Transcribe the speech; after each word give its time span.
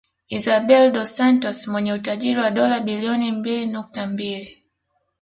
Isabel 0.37 0.85
dos 0.93 1.11
Santos 1.17 1.67
mwenye 1.67 1.93
utajiri 1.93 2.39
wa 2.39 2.51
dola 2.51 2.79
bilioni 2.79 3.31
mbili 3.31 3.65
nukta 3.65 4.07
mbili 4.07 4.57